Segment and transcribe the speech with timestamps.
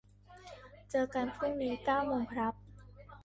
[0.91, 2.53] เจอกันพรุ่งนี้ เก้าโมงครับ